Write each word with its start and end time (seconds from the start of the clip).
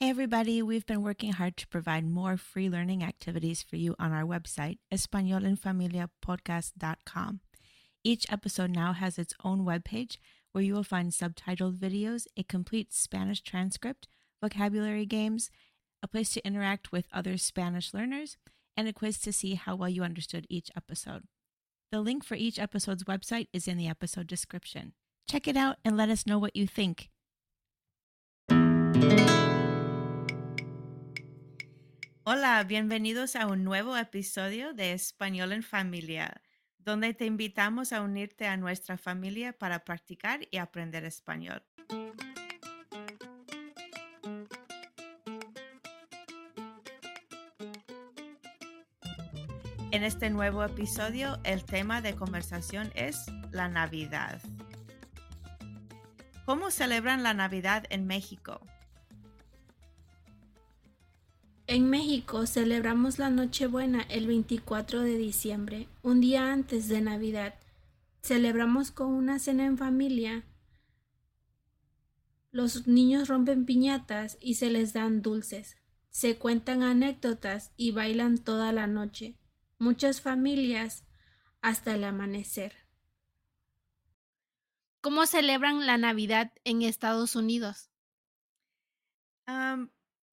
Hey, 0.00 0.10
everybody, 0.10 0.62
we've 0.62 0.86
been 0.86 1.02
working 1.02 1.32
hard 1.32 1.56
to 1.56 1.66
provide 1.66 2.08
more 2.08 2.36
free 2.36 2.68
learning 2.68 3.02
activities 3.02 3.64
for 3.64 3.74
you 3.74 3.96
on 3.98 4.12
our 4.12 4.22
website, 4.22 4.78
españolenfamiliapodcast.com. 4.94 7.40
Each 8.04 8.24
episode 8.30 8.70
now 8.70 8.92
has 8.92 9.18
its 9.18 9.34
own 9.42 9.66
webpage 9.66 10.18
where 10.52 10.62
you 10.62 10.74
will 10.74 10.84
find 10.84 11.10
subtitled 11.10 11.78
videos, 11.78 12.28
a 12.36 12.44
complete 12.44 12.94
Spanish 12.94 13.42
transcript, 13.42 14.06
vocabulary 14.40 15.04
games, 15.04 15.50
a 16.00 16.06
place 16.06 16.30
to 16.30 16.46
interact 16.46 16.92
with 16.92 17.08
other 17.12 17.36
Spanish 17.36 17.92
learners, 17.92 18.36
and 18.76 18.86
a 18.86 18.92
quiz 18.92 19.18
to 19.18 19.32
see 19.32 19.54
how 19.54 19.74
well 19.74 19.88
you 19.88 20.04
understood 20.04 20.46
each 20.48 20.70
episode. 20.76 21.24
The 21.90 22.00
link 22.00 22.22
for 22.22 22.36
each 22.36 22.60
episode's 22.60 23.02
website 23.02 23.48
is 23.52 23.66
in 23.66 23.76
the 23.76 23.88
episode 23.88 24.28
description. 24.28 24.92
Check 25.28 25.48
it 25.48 25.56
out 25.56 25.78
and 25.84 25.96
let 25.96 26.08
us 26.08 26.24
know 26.24 26.38
what 26.38 26.54
you 26.54 26.68
think. 26.68 27.10
Hola, 32.30 32.62
bienvenidos 32.62 33.36
a 33.36 33.46
un 33.46 33.64
nuevo 33.64 33.96
episodio 33.96 34.74
de 34.74 34.92
Español 34.92 35.50
en 35.50 35.62
Familia, 35.62 36.42
donde 36.76 37.14
te 37.14 37.24
invitamos 37.24 37.94
a 37.94 38.02
unirte 38.02 38.46
a 38.46 38.58
nuestra 38.58 38.98
familia 38.98 39.54
para 39.54 39.82
practicar 39.82 40.40
y 40.50 40.58
aprender 40.58 41.06
español. 41.06 41.62
En 49.90 50.04
este 50.04 50.28
nuevo 50.28 50.62
episodio, 50.62 51.38
el 51.44 51.64
tema 51.64 52.02
de 52.02 52.14
conversación 52.14 52.92
es 52.94 53.24
la 53.52 53.70
Navidad. 53.70 54.42
¿Cómo 56.44 56.70
celebran 56.70 57.22
la 57.22 57.32
Navidad 57.32 57.84
en 57.88 58.06
México? 58.06 58.60
México 62.28 62.46
celebramos 62.46 63.18
la 63.18 63.30
Nochebuena 63.30 64.02
el 64.02 64.26
24 64.26 65.00
de 65.00 65.16
diciembre, 65.16 65.88
un 66.02 66.20
día 66.20 66.52
antes 66.52 66.86
de 66.88 67.00
Navidad. 67.00 67.54
Celebramos 68.20 68.90
con 68.90 69.14
una 69.14 69.38
cena 69.38 69.64
en 69.64 69.78
familia. 69.78 70.44
Los 72.50 72.86
niños 72.86 73.28
rompen 73.28 73.64
piñatas 73.64 74.36
y 74.42 74.56
se 74.56 74.68
les 74.68 74.92
dan 74.92 75.22
dulces. 75.22 75.78
Se 76.10 76.36
cuentan 76.36 76.82
anécdotas 76.82 77.72
y 77.78 77.92
bailan 77.92 78.36
toda 78.36 78.72
la 78.72 78.86
noche. 78.86 79.38
Muchas 79.78 80.20
familias 80.20 81.04
hasta 81.62 81.94
el 81.94 82.04
amanecer. 82.04 82.74
¿Cómo 85.00 85.24
celebran 85.24 85.86
la 85.86 85.96
Navidad 85.96 86.52
en 86.64 86.82
Estados 86.82 87.36
Unidos? 87.36 87.88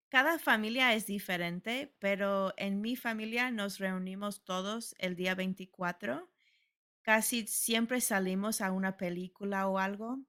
Cada 0.10 0.40
familia 0.40 0.94
es 0.94 1.06
diferente, 1.06 1.96
pero 2.00 2.54
en 2.58 2.82
mi 2.82 2.96
familia 2.96 3.52
nos 3.52 3.80
reunimos 3.80 4.44
todos 4.46 4.96
el 5.00 5.16
día 5.16 5.36
24. 5.36 6.32
Casi 7.02 7.48
siempre 7.48 8.02
salimos 8.02 8.62
a 8.62 8.72
una 8.72 8.98
película 8.98 9.68
o 9.68 9.80
algo 9.80 10.20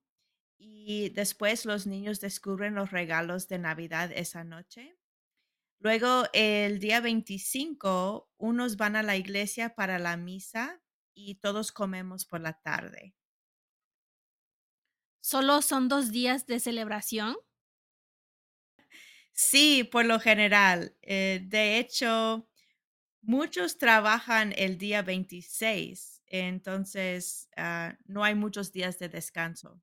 y 0.59 1.11
después 1.11 1.67
los 1.67 1.87
niños 1.87 2.21
descubren 2.21 2.75
los 2.75 2.91
regalos 2.93 3.49
de 3.49 3.59
Navidad 3.59 4.13
esa 4.13 4.45
noche. 4.45 4.99
Luego, 5.79 6.25
el 6.35 6.81
día 6.81 7.01
25, 7.01 8.31
unos 8.39 8.77
van 8.77 8.97
a 8.97 9.03
la 9.03 9.17
iglesia 9.17 9.75
para 9.75 9.99
la 9.99 10.17
misa 10.17 10.83
y 11.15 11.37
todos 11.37 11.73
comemos 11.73 12.27
por 12.27 12.41
la 12.41 12.55
tarde. 12.61 13.15
¿Solo 15.21 15.61
son 15.61 15.89
dos 15.89 16.11
días 16.11 16.47
de 16.47 16.59
celebración? 16.59 17.37
Sí, 19.37 19.85
por 19.85 20.05
lo 20.07 20.19
general. 20.21 20.97
eh, 21.03 21.41
de 21.45 21.79
hecho, 21.79 22.49
muchos 23.23 23.79
trabajan 23.79 24.55
el 24.57 24.79
día 24.79 25.03
26, 25.03 26.23
entonces 26.27 27.49
ah, 27.57 27.99
no 28.07 28.25
hay 28.25 28.35
muchos 28.37 28.73
días 28.73 28.99
de 28.99 29.09
descanso. 29.11 29.83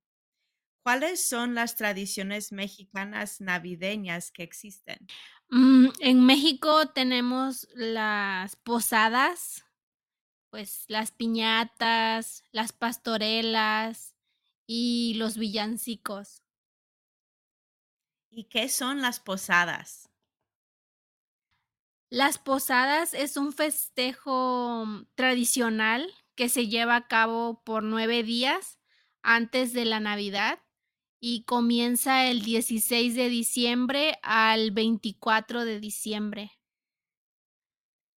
¿Cuáles 0.83 1.27
son 1.29 1.55
las 1.55 1.75
tradiciones 1.77 2.51
mexicanas 2.53 3.41
navideñas 3.41 4.31
que 4.31 4.43
existen? 4.43 5.11
Mm, 5.49 5.87
en 5.99 6.25
México 6.25 6.87
tenemos 6.89 7.67
las 7.75 8.55
posadas, 8.55 9.65
pues 10.51 10.85
las 10.89 11.11
piñatas, 11.13 12.43
las 12.53 12.73
pastorelas 12.73 14.15
y 14.67 15.15
los 15.17 15.37
villancicos. 15.37 16.42
¿Y 18.35 18.45
qué 18.45 18.67
son 18.67 18.99
las 19.03 19.19
posadas? 19.19 20.09
Las 22.09 22.39
posadas 22.39 23.13
es 23.13 23.37
un 23.37 23.53
festejo 23.53 24.85
mm, 24.87 25.05
tradicional 25.13 26.11
que 26.33 26.49
se 26.49 26.67
lleva 26.67 26.95
a 26.95 27.07
cabo 27.07 27.63
por 27.63 27.83
nueve 27.83 28.23
días 28.23 28.79
antes 29.21 29.71
de 29.73 29.85
la 29.85 29.99
Navidad 29.99 30.59
y 31.19 31.43
comienza 31.43 32.25
el 32.25 32.41
16 32.41 33.13
de 33.13 33.29
diciembre 33.29 34.17
al 34.23 34.71
24 34.71 35.63
de 35.63 35.79
diciembre. 35.79 36.51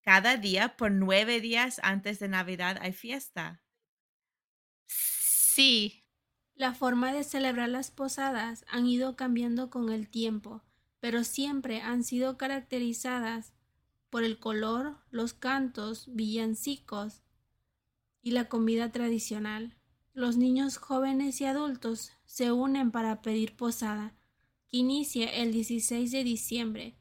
Cada 0.01 0.37
día, 0.37 0.77
por 0.77 0.91
nueve 0.91 1.41
días 1.41 1.81
antes 1.83 2.19
de 2.19 2.29
Navidad, 2.29 2.77
hay 2.79 2.93
fiesta. 2.93 3.65
Sí, 4.87 6.04
La 6.55 6.73
forma 6.73 7.11
de 7.11 7.25
celebrar 7.25 7.67
las 7.67 7.91
posadas 7.91 8.63
han 8.69 8.87
ido 8.87 9.17
cambiando 9.17 9.69
con 9.69 9.91
el 9.91 10.07
tiempo, 10.07 10.63
pero 11.01 11.25
siempre 11.25 11.81
han 11.81 12.05
sido 12.05 12.37
caracterizadas 12.37 13.51
por 14.09 14.23
el 14.23 14.39
color, 14.39 14.97
los 15.11 15.33
cantos, 15.33 16.05
villancicos 16.07 17.21
y 18.21 18.31
la 18.31 18.47
comida 18.47 18.93
tradicional. 18.93 19.75
Los 20.13 20.37
niños 20.37 20.77
jóvenes 20.77 21.41
y 21.41 21.45
adultos 21.45 22.13
se 22.23 22.53
unen 22.53 22.91
para 22.91 23.21
pedir 23.21 23.57
posada, 23.57 24.13
que 24.69 24.77
inicia 24.77 25.27
el 25.27 25.51
16 25.51 26.09
de 26.09 26.23
diciembre, 26.23 26.95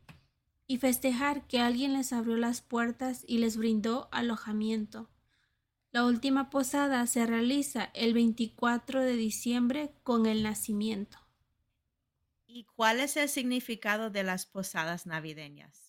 y 0.66 0.78
festejar 0.78 1.46
que 1.46 1.60
alguien 1.60 1.92
les 1.92 2.12
abrió 2.12 2.36
las 2.36 2.60
puertas 2.60 3.24
y 3.28 3.38
les 3.38 3.56
brindó 3.56 4.08
alojamiento. 4.10 5.08
La 5.94 6.04
última 6.04 6.50
posada 6.50 7.06
se 7.06 7.24
realiza 7.24 7.90
el 7.94 8.12
24 8.12 9.00
de 9.00 9.14
diciembre 9.14 9.94
con 10.02 10.26
el 10.26 10.42
nacimiento. 10.42 11.18
¿Y 12.46 12.64
cuál 12.64 12.98
es 12.98 13.16
el 13.16 13.28
significado 13.28 14.10
de 14.10 14.24
las 14.24 14.44
posadas 14.44 15.06
navideñas? 15.06 15.84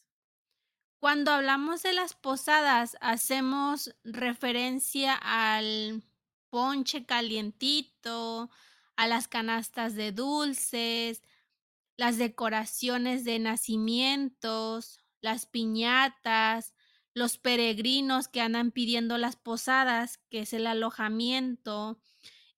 cuando 1.06 1.32
hablamos 1.32 1.84
de 1.84 1.94
las 1.94 2.16
posadas 2.16 2.98
hacemos 3.00 3.96
referencia 4.04 5.14
al 5.14 6.02
ponche 6.50 7.06
calientito, 7.06 8.50
a 8.96 9.08
las 9.08 9.28
canastas 9.28 9.94
de 9.94 10.12
dulces, 10.12 11.22
las 11.96 12.18
decoraciones 12.18 13.24
de 13.24 13.38
nacimientos, 13.38 14.98
las 15.22 15.46
piñatas, 15.46 16.75
los 17.16 17.38
peregrinos 17.38 18.28
que 18.28 18.42
andan 18.42 18.72
pidiendo 18.72 19.18
las 19.18 19.38
posadas, 19.38 20.20
que 20.30 20.42
es 20.42 20.53
el 20.53 20.68
alojamiento. 20.68 21.98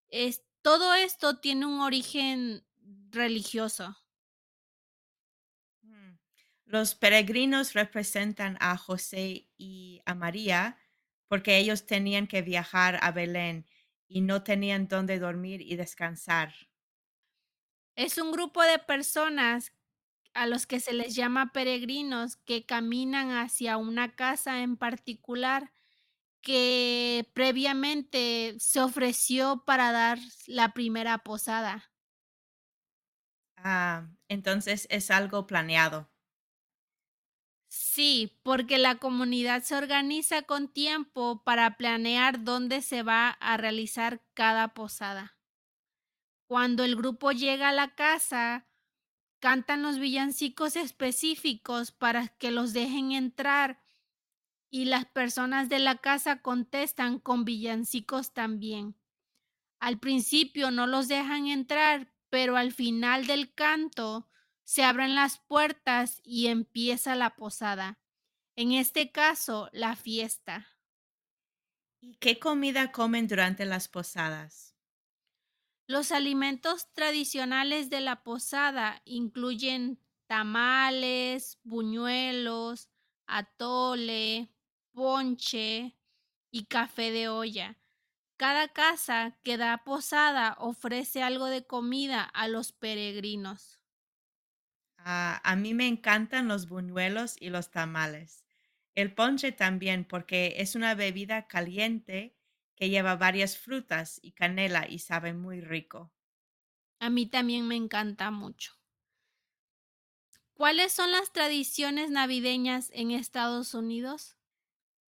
Es, 0.10 0.44
todo 0.64 0.96
esto 0.96 1.38
tiene 1.38 1.68
un 1.68 1.80
origen 1.80 2.66
religioso. 3.12 3.96
Mm. 5.84 6.18
Los 6.66 6.96
peregrinos 6.96 7.74
representan 7.74 8.58
a 8.60 8.76
José 8.78 9.48
y 9.58 10.02
a 10.06 10.16
María 10.16 10.78
porque 11.28 11.58
ellos 11.58 11.86
tenían 11.86 12.26
que 12.26 12.42
viajar 12.42 12.98
a 13.04 13.12
Belén 13.12 13.68
y 14.08 14.22
no 14.22 14.44
tenían 14.44 14.88
dónde 14.88 15.20
dormir 15.20 15.62
y 15.62 15.76
descansar. 15.76 16.54
Es 17.96 18.18
un 18.18 18.32
grupo 18.32 18.64
de 18.64 18.80
personas 18.80 19.72
a 20.38 20.48
los 20.48 20.68
que 20.68 20.80
se 20.80 20.94
les 20.94 21.16
llama 21.16 21.52
peregrinos 21.54 22.36
que 22.38 22.66
caminan 22.66 23.32
hacia 23.32 23.78
una 23.78 24.16
casa 24.16 24.62
en 24.64 24.78
particular 24.78 25.74
que 26.42 27.30
previamente 27.34 28.56
se 28.60 28.82
ofreció 28.82 29.64
para 29.66 29.92
dar 29.92 30.20
la 30.48 30.74
primera 30.74 31.20
posada. 31.20 31.92
Ah, 33.58 34.10
entonces 34.30 34.88
es 34.90 35.12
algo 35.12 35.46
planeado. 35.48 36.10
Sí, 37.70 38.40
porque 38.44 38.78
la 38.78 38.96
comunidad 39.00 39.64
se 39.64 39.76
organiza 39.78 40.42
con 40.42 40.68
tiempo 40.68 41.44
para 41.46 41.78
planear 41.78 42.44
dónde 42.44 42.82
se 42.82 43.04
va 43.04 43.30
a 43.30 43.56
realizar 43.58 44.22
cada 44.34 44.74
posada. 44.74 45.38
Cuando 46.46 46.84
el 46.84 46.96
grupo 46.96 47.32
llega 47.32 47.70
a 47.70 47.74
la 47.74 47.96
casa, 47.96 48.68
cantan 49.40 49.82
los 49.82 50.00
villancicos 50.00 50.76
específicos 50.76 51.92
para 51.92 52.28
que 52.28 52.52
los 52.52 52.74
dejen 52.74 53.12
entrar 53.12 53.82
y 54.70 54.86
las 54.86 55.06
personas 55.06 55.70
de 55.70 55.80
la 55.80 55.98
casa 55.98 56.42
contestan 56.42 57.20
con 57.20 57.46
villancicos 57.46 58.34
también. 58.34 58.96
Al 59.80 60.00
principio 60.00 60.72
no 60.72 60.88
los 60.88 61.08
dejan 61.08 61.48
entrar, 61.48 62.12
pero 62.30 62.58
al 62.58 62.72
final 62.72 63.28
del 63.28 63.54
canto 63.54 64.28
se 64.64 64.84
abren 64.84 65.16
las 65.16 65.40
puertas 65.40 66.22
y 66.24 66.48
empieza 66.48 67.16
la 67.16 67.36
posada. 67.36 68.00
En 68.56 68.72
este 68.72 69.12
caso, 69.12 69.70
la 69.72 69.96
fiesta. 69.96 70.68
¿Y 72.02 72.16
qué 72.16 72.40
comida 72.40 72.92
comen 72.92 73.28
durante 73.28 73.66
las 73.66 73.88
posadas? 73.88 74.77
Los 75.88 76.12
alimentos 76.12 76.92
tradicionales 76.94 77.90
de 77.90 78.02
la 78.02 78.24
posada 78.24 79.02
incluyen 79.06 80.02
tamales, 80.28 81.60
buñuelos, 81.64 82.90
atole, 83.26 84.54
ponche 84.92 85.98
y 86.52 86.66
café 86.66 87.12
de 87.12 87.30
olla. 87.30 87.80
Cada 88.38 88.68
casa 88.70 89.40
que 89.44 89.58
da 89.58 89.84
posada 89.86 90.56
ofrece 90.60 91.24
algo 91.24 91.46
de 91.48 91.66
comida 91.66 92.24
a 92.24 92.48
los 92.48 92.72
peregrinos. 92.74 93.80
Ah, 94.98 95.42
a 95.44 95.56
mí 95.56 95.74
me 95.74 95.88
encantan 95.88 96.48
los 96.48 96.68
buñuelos 96.68 97.36
y 97.40 97.50
los 97.50 97.72
tamales. 97.72 98.46
El 98.96 99.14
ponche 99.14 99.52
también 99.52 100.06
porque 100.06 100.56
es 100.58 100.76
una 100.76 100.96
bebida 100.96 101.48
caliente 101.48 102.37
que 102.78 102.90
lleva 102.90 103.18
varias 103.18 103.58
frutas 103.58 104.20
y 104.24 104.32
canela 104.32 104.88
y 104.88 105.00
sabe 105.00 105.34
muy 105.34 105.60
rico. 105.60 106.14
A 107.00 107.10
mí 107.10 107.26
también 107.26 107.68
me 107.68 107.76
encanta 107.76 108.30
mucho. 108.30 108.74
¿Cuáles 110.54 110.92
son 110.92 111.14
las 111.14 111.32
tradiciones 111.32 112.10
navideñas 112.10 112.90
en 112.94 113.12
Estados 113.12 113.74
Unidos? 113.74 114.36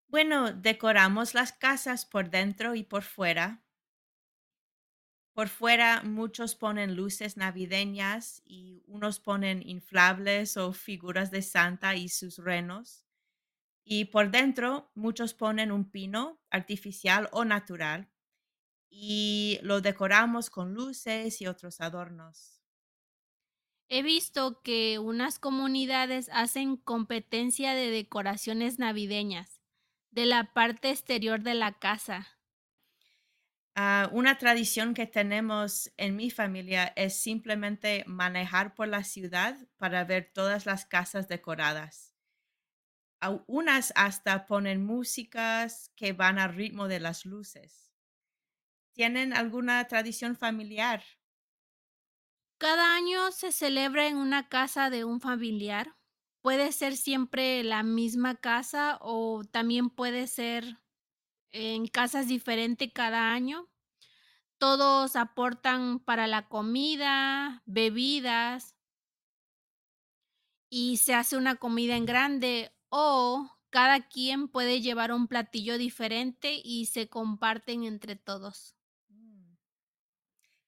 Bueno, 0.07 0.53
decoramos 0.53 1.33
las 1.33 1.53
casas 1.53 2.05
por 2.05 2.29
dentro 2.29 2.75
y 2.75 2.83
por 2.83 3.03
fuera. 3.05 3.65
Por 5.33 5.49
fuera 5.49 6.03
muchos 6.03 6.55
ponen 6.55 6.95
luces 6.95 7.39
navideñas 7.39 8.43
y 8.45 8.83
unos 8.87 9.21
ponen 9.21 9.67
inflables 9.67 10.59
o 10.59 10.75
figuras 10.75 11.31
de 11.31 11.41
Santa 11.41 11.97
y 11.97 12.11
sus 12.11 12.37
renos. 12.37 13.08
Y 13.91 14.05
por 14.05 14.31
dentro 14.31 14.93
muchos 14.95 15.33
ponen 15.33 15.73
un 15.73 15.91
pino 15.91 16.43
artificial 16.51 17.29
o 17.33 17.45
natural 17.47 18.11
y 18.91 19.59
lo 19.63 19.81
decoramos 19.83 20.51
con 20.51 20.75
luces 20.75 21.41
y 21.43 21.47
otros 21.49 21.81
adornos. 21.81 22.63
He 23.91 24.03
visto 24.03 24.63
que 24.63 24.99
unas 24.99 25.39
comunidades 25.39 26.31
hacen 26.33 26.77
competencia 26.79 27.75
de 27.75 27.91
decoraciones 27.91 28.79
navideñas 28.79 29.61
de 30.11 30.25
la 30.25 30.55
parte 30.55 30.89
exterior 30.91 31.43
de 31.43 31.53
la 31.55 31.79
casa. 31.79 32.39
Ah, 33.75 34.11
una 34.13 34.37
tradición 34.39 34.93
que 34.93 35.07
tenemos 35.07 35.91
en 35.97 36.17
mi 36.17 36.31
familia 36.31 36.93
es 36.97 37.17
simplemente 37.19 38.05
manejar 38.07 38.75
por 38.75 38.89
la 38.89 39.05
ciudad 39.05 39.57
para 39.79 40.05
ver 40.05 40.31
todas 40.35 40.67
las 40.67 40.85
casas 40.85 41.29
decoradas. 41.29 42.08
Unas 43.47 43.93
hasta 43.97 44.47
ponen 44.47 44.85
músicas 44.85 45.91
que 45.97 46.13
van 46.13 46.39
al 46.39 46.55
ritmo 46.55 46.89
de 46.89 46.99
las 47.01 47.25
luces. 47.27 47.93
¿Tienen 48.93 49.33
alguna 49.33 49.83
tradición 49.89 50.37
familiar? 50.37 51.03
Cada 52.59 52.95
año 52.97 53.31
se 53.31 53.53
celebra 53.53 54.09
en 54.09 54.17
una 54.17 54.49
casa 54.49 54.91
de 54.91 55.05
un 55.05 55.21
familiar. 55.21 55.97
Puede 56.43 56.73
ser 56.73 56.97
siempre 56.97 57.63
la 57.63 57.83
misma 57.83 58.37
casa 58.37 58.99
o 59.01 59.43
también 59.45 59.91
puede 59.91 60.27
ser 60.27 60.79
en 61.53 61.89
casas 61.89 62.29
diferentes 62.29 62.91
cada 62.95 63.33
año. 63.33 63.71
Todos 64.59 65.17
aportan 65.17 66.01
para 66.01 66.27
la 66.29 66.49
comida, 66.49 67.63
bebidas 67.67 68.77
y 70.71 70.99
se 70.99 71.15
hace 71.15 71.37
una 71.37 71.57
comida 71.57 71.97
en 71.97 72.07
grande 72.07 72.73
o 72.91 73.51
cada 73.71 74.09
quien 74.09 74.49
puede 74.49 74.81
llevar 74.81 75.13
un 75.13 75.29
platillo 75.29 75.79
diferente 75.79 76.61
y 76.63 76.87
se 76.87 77.09
comparten 77.09 77.85
entre 77.85 78.17
todos. 78.17 78.77
Mm. 79.09 79.55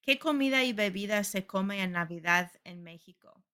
¿Qué 0.03 0.19
comida 0.19 0.65
y 0.65 0.73
bebida 0.73 1.25
se 1.25 1.47
come 1.47 1.83
en 1.83 1.93
Navidad 1.93 2.53
en 2.65 2.83
México? 2.83 3.45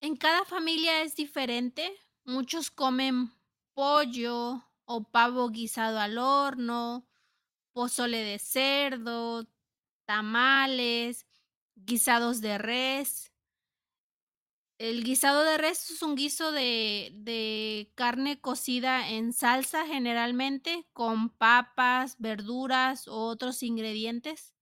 En 0.00 0.16
cada 0.16 0.44
familia 0.44 1.02
es 1.02 1.16
diferente. 1.16 1.92
Muchos 2.24 2.70
comen 2.70 3.32
pollo 3.74 4.64
o 4.84 5.04
pavo 5.10 5.50
guisado 5.50 5.98
al 5.98 6.18
horno, 6.18 7.08
pozole 7.72 8.18
de 8.18 8.38
cerdo, 8.38 9.46
tamales, 10.04 11.26
guisados 11.74 12.40
de 12.40 12.58
res. 12.58 13.32
El 14.78 15.02
guisado 15.04 15.42
de 15.44 15.56
res 15.58 15.90
es 15.90 16.02
un 16.02 16.14
guiso 16.14 16.50
de, 16.52 17.10
de 17.14 17.92
carne 17.96 18.40
cocida 18.40 19.08
en 19.10 19.32
salsa 19.32 19.86
generalmente 19.86 20.88
con 20.92 21.30
papas, 21.30 22.16
verduras 22.18 23.06
o 23.08 23.26
otros 23.26 23.62
ingredientes. 23.62 24.54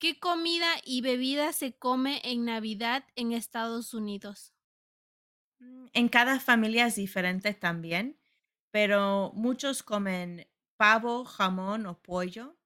¿Qué 0.00 0.18
comida 0.18 0.66
y 0.84 1.00
bebida 1.00 1.52
se 1.52 1.78
come 1.78 2.20
en 2.24 2.44
Navidad 2.44 3.04
en 3.14 3.30
Estados 3.32 3.94
Unidos? 3.94 4.52
Mm, 5.58 5.86
En 5.92 6.08
cada 6.08 6.40
familia 6.40 6.86
es 6.86 6.96
diferente 6.96 7.54
también, 7.54 8.20
pero 8.70 9.32
muchos 9.34 9.82
comen 9.82 10.48
pavo, 10.76 11.24
jamón 11.24 11.86
o 11.86 12.00
pollo. 12.02 12.58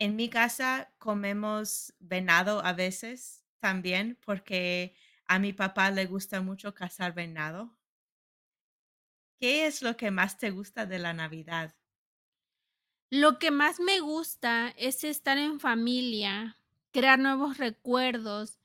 En 0.00 0.16
mi 0.16 0.30
casa 0.30 0.94
comemos 0.98 1.94
venado 2.00 2.64
a 2.64 2.72
veces 2.74 3.46
también 3.60 4.18
porque 4.24 4.96
a 5.28 5.38
mi 5.38 5.52
papá 5.52 5.90
le 5.90 6.06
gusta 6.06 6.40
mucho 6.40 6.74
cazar 6.74 7.14
venado. 7.14 7.78
¿Qué 9.40 9.64
es 9.66 9.80
lo 9.80 9.96
que 9.96 10.10
más 10.10 10.36
te 10.36 10.50
gusta 10.50 10.84
de 10.84 10.98
la 10.98 11.14
Navidad? 11.14 11.74
Lo 13.10 13.38
que 13.38 13.50
más 13.50 13.80
me 13.80 14.00
gusta 14.00 14.68
es 14.76 15.02
estar 15.04 15.38
en 15.38 15.60
familia, 15.60 16.58
crear 16.92 17.18
nuevos 17.18 17.58
recuerdos 17.58 18.58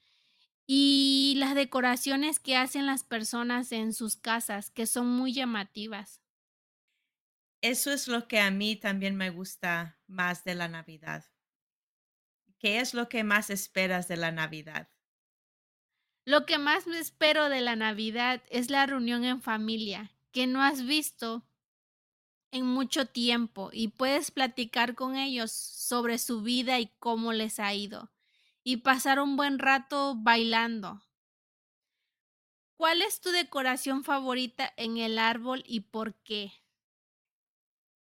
y 0.67 1.35
las 1.37 1.55
decoraciones 1.55 2.39
que 2.39 2.57
hacen 2.57 2.85
las 2.87 3.03
personas 3.03 3.71
en 3.71 3.93
sus 3.93 4.17
casas, 4.17 4.71
que 4.71 4.87
son 4.87 5.07
muy 5.07 5.33
llamativas. 5.33 6.21
Eso 7.63 7.91
es 7.91 8.07
lo 8.07 8.27
que 8.27 8.39
a 8.39 8.51
mí 8.51 8.75
también 8.75 9.15
me 9.15 9.31
gusta 9.31 9.99
más 10.05 10.43
de 10.43 10.53
la 10.53 10.67
Navidad. 10.67 11.25
¿Qué 12.59 12.79
es 12.79 12.93
lo 12.93 13.09
que 13.09 13.25
más 13.25 13.49
esperas 13.49 14.07
de 14.07 14.15
la 14.15 14.31
Navidad? 14.31 14.89
Lo 16.25 16.47
que 16.47 16.57
más 16.57 16.87
me 16.87 16.97
espero 16.97 17.47
de 17.49 17.61
la 17.61 17.75
Navidad 17.75 18.41
es 18.49 18.71
la 18.71 18.87
reunión 18.87 19.23
en 19.23 19.39
familia, 19.41 20.11
que 20.31 20.47
no 20.47 20.63
has 20.63 20.83
visto 20.83 21.47
en 22.51 22.65
mucho 22.65 23.07
tiempo 23.07 23.69
y 23.73 23.89
puedes 23.89 24.31
platicar 24.31 24.95
con 24.95 25.15
ellos 25.15 25.51
sobre 25.51 26.17
su 26.17 26.41
vida 26.41 26.79
y 26.79 26.87
cómo 26.99 27.33
les 27.33 27.59
ha 27.59 27.73
ido 27.73 28.11
y 28.63 28.77
pasar 28.77 29.19
un 29.19 29.35
buen 29.37 29.59
rato 29.59 30.15
bailando. 30.17 31.01
¿Cuál 32.75 33.01
es 33.01 33.21
tu 33.21 33.29
decoración 33.29 34.03
favorita 34.03 34.73
en 34.75 34.97
el 34.97 35.19
árbol 35.19 35.63
y 35.65 35.79
por 35.79 36.15
qué? 36.15 36.51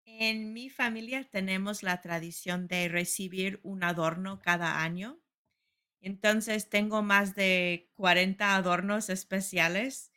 En 0.07 0.53
mi 0.55 0.71
familia 0.71 1.23
tenemos 1.23 1.85
la 1.85 2.01
tradición 2.01 2.67
de 2.67 2.89
recibir 2.89 3.61
un 3.63 3.85
adorno 3.85 4.41
cada 4.43 4.83
año. 4.83 5.21
Entonces 6.01 6.69
tengo 6.69 7.03
más 7.03 7.35
de 7.35 7.91
40 7.95 8.55
adornos 8.55 9.11
especiales 9.11 10.13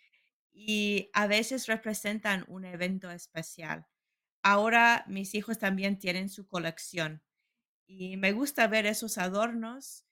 y 0.52 1.10
a 1.14 1.28
veces 1.28 1.68
representan 1.68 2.46
un 2.48 2.66
evento 2.66 3.12
especial. 3.12 3.88
Ahora 4.44 5.06
mis 5.08 5.36
hijos 5.36 5.60
también 5.60 6.00
tienen 6.00 6.30
su 6.30 6.48
colección 6.48 7.24
y 7.88 8.18
me 8.18 8.34
gusta 8.34 8.68
ver 8.68 8.86
esos 8.86 9.18
adornos 9.18 10.06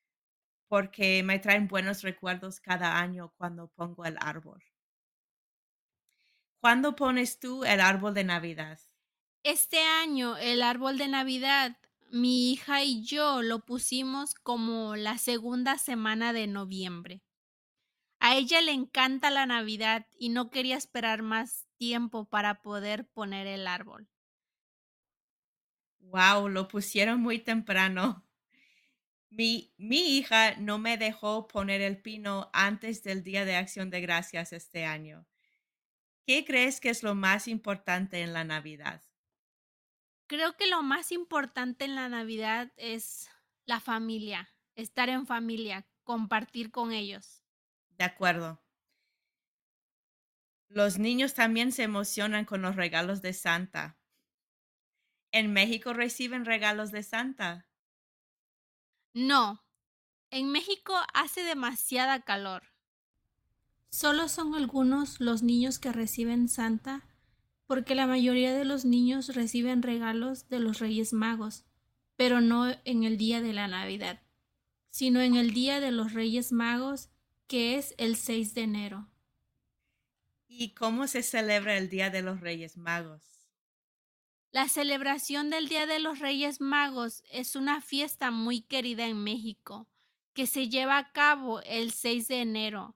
porque 0.67 1.23
me 1.23 1.39
traen 1.39 1.67
buenos 1.67 2.03
recuerdos 2.03 2.59
cada 2.59 2.99
año 2.99 3.33
cuando 3.37 3.69
pongo 3.69 4.05
el 4.05 4.17
árbol. 4.21 4.63
¿Cuándo 6.61 6.95
pones 6.95 7.39
tú 7.39 7.63
el 7.63 7.81
árbol 7.81 8.13
de 8.13 8.23
Navidad? 8.23 8.79
Este 9.43 9.79
año 9.79 10.37
el 10.37 10.61
árbol 10.61 10.97
de 10.97 11.07
Navidad, 11.07 11.77
mi 12.11 12.51
hija 12.51 12.83
y 12.83 13.03
yo 13.03 13.41
lo 13.41 13.65
pusimos 13.65 14.33
como 14.35 14.95
la 14.95 15.17
segunda 15.17 15.77
semana 15.77 16.33
de 16.33 16.47
noviembre. 16.47 17.23
A 18.19 18.35
ella 18.35 18.61
le 18.61 18.71
encanta 18.71 19.29
la 19.29 19.45
Navidad 19.45 20.07
y 20.17 20.29
no 20.29 20.49
quería 20.49 20.75
esperar 20.77 21.21
más 21.21 21.67
tiempo 21.77 22.25
para 22.25 22.61
poder 22.61 23.07
poner 23.07 23.47
el 23.47 23.67
árbol. 23.67 24.09
Wow, 25.99 26.49
lo 26.49 26.67
pusieron 26.67 27.21
muy 27.21 27.39
temprano. 27.39 28.25
Mi, 29.29 29.73
mi 29.77 30.17
hija 30.17 30.55
no 30.57 30.79
me 30.79 30.97
dejó 30.97 31.47
poner 31.47 31.81
el 31.81 32.01
pino 32.01 32.49
antes 32.53 33.03
del 33.03 33.23
Día 33.23 33.45
de 33.45 33.55
Acción 33.55 33.89
de 33.89 34.01
Gracias 34.01 34.53
este 34.53 34.85
año. 34.85 35.27
¿Qué 36.25 36.45
crees 36.45 36.79
que 36.79 36.89
es 36.89 37.03
lo 37.03 37.15
más 37.15 37.47
importante 37.47 38.21
en 38.21 38.33
la 38.33 38.43
Navidad? 38.43 39.01
Creo 40.29 40.55
que 40.55 40.67
lo 40.67 40.83
más 40.83 41.11
importante 41.11 41.85
en 41.85 41.95
la 41.95 42.07
Navidad 42.07 42.71
es 42.77 43.27
la 43.65 43.79
familia, 43.79 44.47
estar 44.75 45.09
en 45.09 45.25
familia, 45.25 45.87
compartir 46.03 46.69
con 46.69 46.91
ellos. 46.91 47.41
De 47.97 48.03
acuerdo. 48.03 48.61
Los 50.67 50.99
niños 50.99 51.33
también 51.33 51.71
se 51.71 51.81
emocionan 51.81 52.45
con 52.45 52.61
los 52.61 52.75
regalos 52.75 53.23
de 53.23 53.33
Santa. 53.33 53.97
¿En 55.31 55.51
México 55.51 55.93
reciben 55.93 56.45
regalos 56.45 56.91
de 56.91 57.01
Santa? 57.01 57.67
No, 59.15 59.65
en 60.29 60.51
México 60.51 60.95
hace 61.15 61.41
demasiada 61.41 62.21
calor. 62.21 62.69
Solo 63.89 64.29
son 64.29 64.53
algunos 64.53 65.19
los 65.19 65.41
niños 65.41 65.79
que 65.79 65.91
reciben 65.91 66.49
Santa, 66.49 67.08
porque 67.69 67.93
la 67.93 68.07
mayoría 68.07 68.51
de 68.55 68.65
los 68.65 68.83
niños 68.83 69.35
reciben 69.35 69.83
regalos 69.83 70.49
de 70.49 70.59
los 70.59 70.79
Reyes 70.79 71.13
Magos, 71.13 71.65
pero 72.15 72.41
no 72.41 72.75
en 72.83 73.03
el 73.03 73.15
día 73.15 73.43
de 73.43 73.53
la 73.53 73.67
Navidad, 73.67 74.23
sino 74.89 75.21
en 75.21 75.35
el 75.35 75.53
día 75.53 75.79
de 75.79 75.91
los 75.91 76.13
Reyes 76.13 76.51
Magos, 76.51 77.09
que 77.45 77.77
es 77.77 77.93
el 77.99 78.15
6 78.15 78.55
de 78.55 78.61
enero. 78.61 79.07
¿Y 80.47 80.69
cómo 80.73 81.05
se 81.05 81.21
celebra 81.21 81.77
el 81.77 81.89
Día 81.89 82.09
de 82.09 82.23
los 82.23 82.41
Reyes 82.41 82.75
Magos? 82.75 83.21
La 84.49 84.67
celebración 84.67 85.51
del 85.51 85.69
Día 85.69 85.85
de 85.85 85.99
los 85.99 86.17
Reyes 86.17 86.61
Magos 86.61 87.21
es 87.31 87.55
una 87.55 87.81
fiesta 87.81 88.31
muy 88.31 88.61
querida 88.61 89.05
en 89.05 89.23
México, 89.23 89.87
que 90.33 90.47
se 90.47 90.69
lleva 90.69 90.97
a 90.97 91.11
cabo 91.11 91.61
el 91.61 91.91
6 91.91 92.29
de 92.29 92.41
enero 92.41 92.95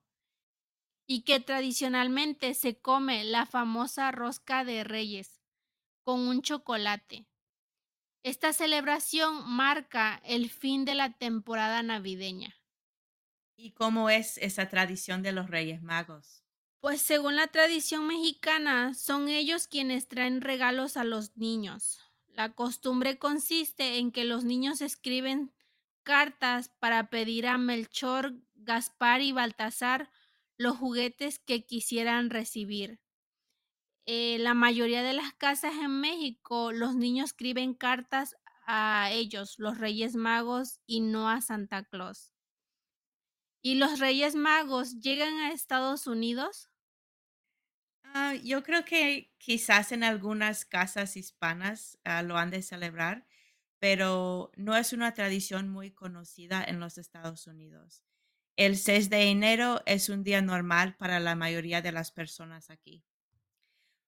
y 1.06 1.24
que 1.24 1.40
tradicionalmente 1.40 2.54
se 2.54 2.80
come 2.80 3.24
la 3.24 3.46
famosa 3.46 4.12
rosca 4.12 4.64
de 4.64 4.84
reyes 4.84 5.42
con 6.04 6.22
un 6.22 6.42
chocolate. 6.42 7.28
Esta 8.24 8.54
celebración 8.54 9.50
marca 9.50 10.22
el 10.24 10.50
fin 10.50 10.86
de 10.86 10.96
la 10.96 11.18
temporada 11.18 11.84
navideña. 11.84 12.56
¿Y 13.58 13.72
cómo 13.72 14.10
es 14.10 14.38
esa 14.38 14.70
tradición 14.70 15.22
de 15.24 15.32
los 15.32 15.50
Reyes 15.50 15.82
Magos? 15.82 16.44
Pues 16.80 17.02
según 17.02 17.36
la 17.36 17.48
tradición 17.48 18.08
mexicana, 18.08 18.94
son 18.94 19.30
ellos 19.30 19.68
quienes 19.68 20.08
traen 20.08 20.42
regalos 20.42 20.98
a 20.98 21.04
los 21.04 21.38
niños. 21.38 22.00
La 22.28 22.54
costumbre 22.54 23.18
consiste 23.18 23.98
en 23.98 24.12
que 24.12 24.24
los 24.24 24.44
niños 24.44 24.82
escriben 24.82 25.54
cartas 26.04 26.70
para 26.80 27.10
pedir 27.10 27.48
a 27.48 27.58
Melchor, 27.58 28.34
Gaspar 28.56 29.22
y 29.22 29.32
Baltasar 29.32 30.10
los 30.58 30.78
juguetes 30.78 31.40
que 31.40 31.66
quisieran 31.66 32.30
recibir. 32.30 33.00
Eh, 34.06 34.38
la 34.40 34.54
mayoría 34.54 35.04
de 35.04 35.12
las 35.14 35.34
casas 35.34 35.74
en 35.76 36.00
México, 36.02 36.72
los 36.72 36.96
niños 36.96 37.32
escriben 37.32 37.74
cartas 37.74 38.36
a 38.66 39.10
ellos, 39.12 39.56
los 39.58 39.78
Reyes 39.78 40.16
Magos, 40.16 40.80
y 40.86 41.02
no 41.02 41.30
a 41.30 41.42
Santa 41.42 41.84
Claus. 41.84 42.32
¿Y 43.64 43.76
los 43.76 44.00
Reyes 44.00 44.36
Magos 44.36 45.00
llegan 45.00 45.34
a 45.40 45.52
Estados 45.54 46.06
Unidos? 46.06 46.70
Ah, 48.04 48.36
yo 48.36 48.64
creo 48.64 48.86
que 48.86 49.34
quizás 49.38 49.92
en 49.92 50.04
algunas 50.04 50.66
casas 50.66 51.18
hispanas 51.18 51.98
ah, 52.04 52.22
lo 52.22 52.38
han 52.38 52.52
de 52.52 52.62
celebrar, 52.62 53.26
pero 53.80 54.52
no 54.56 54.76
es 54.78 54.94
una 54.94 55.14
tradición 55.14 55.70
muy 55.70 55.92
conocida 55.92 56.64
en 56.64 56.80
los 56.80 56.98
Estados 56.98 57.48
Unidos. 57.48 58.04
El 58.56 58.78
6 58.78 59.10
de 59.10 59.30
enero 59.30 59.82
es 59.88 60.10
un 60.10 60.24
día 60.24 60.42
normal 60.42 60.96
para 60.96 61.20
la 61.20 61.36
mayoría 61.36 61.82
de 61.82 61.92
las 61.92 62.12
personas 62.12 62.70
aquí. 62.70 63.04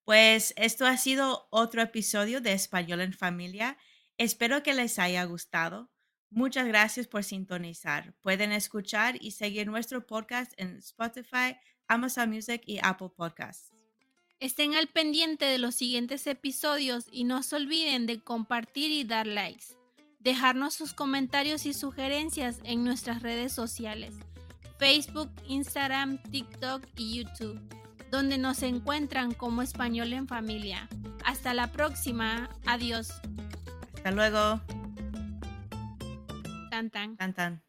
Pues 0.03 0.53
esto 0.55 0.85
ha 0.85 0.97
sido 0.97 1.47
otro 1.49 1.81
episodio 1.81 2.41
de 2.41 2.53
Español 2.53 3.01
en 3.01 3.13
Familia. 3.13 3.75
Espero 4.19 4.61
que 4.61 4.75
les 4.75 4.99
haya 4.99 5.23
gustado. 5.23 5.89
Muchas 6.29 6.67
gracias 6.67 7.07
por 7.07 7.23
sintonizar. 7.23 8.13
Pueden 8.21 8.51
escuchar 8.51 9.17
y 9.19 9.31
seguir 9.31 9.65
nuestro 9.65 10.05
podcast 10.05 10.53
en 10.57 10.77
Spotify, 10.77 11.57
Amazon 11.87 12.29
Music 12.29 12.61
y 12.67 12.77
Apple 12.83 13.09
Podcasts. 13.15 13.71
Estén 14.39 14.75
al 14.75 14.89
pendiente 14.89 15.45
de 15.45 15.57
los 15.57 15.73
siguientes 15.73 16.27
episodios 16.27 17.07
y 17.11 17.23
no 17.23 17.41
se 17.41 17.55
olviden 17.55 18.05
de 18.05 18.19
compartir 18.19 18.91
y 18.91 19.05
dar 19.05 19.25
likes. 19.25 19.65
Dejarnos 20.19 20.75
sus 20.75 20.93
comentarios 20.93 21.65
y 21.65 21.73
sugerencias 21.73 22.59
en 22.63 22.83
nuestras 22.83 23.23
redes 23.23 23.53
sociales. 23.53 24.13
Facebook, 24.77 25.31
Instagram, 25.47 26.21
TikTok 26.23 26.83
y 26.95 27.23
YouTube, 27.23 27.59
donde 28.11 28.37
nos 28.37 28.63
encuentran 28.63 29.33
como 29.33 29.61
Español 29.61 30.13
en 30.13 30.27
Familia. 30.27 30.87
Hasta 31.23 31.53
la 31.53 31.71
próxima. 31.71 32.49
Adiós. 32.65 33.13
Hasta 33.95 34.11
luego. 34.11 34.61
Tan 36.69 36.89
tan. 36.89 37.17
Tan 37.17 37.33
tan. 37.33 37.64